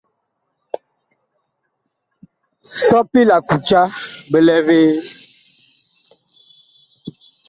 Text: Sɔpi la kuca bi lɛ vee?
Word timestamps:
Sɔpi 2.85 3.21
la 3.29 3.37
kuca 3.47 3.81
bi 4.29 4.39
lɛ 4.47 4.55
vee? 4.67 4.91